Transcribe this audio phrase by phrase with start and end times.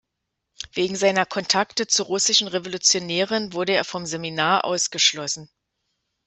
[0.73, 5.51] Wegen seiner Kontakte zu russischen Revolutionären wurde er vom Seminar ausgeschlossen.